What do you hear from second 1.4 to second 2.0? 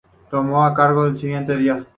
día.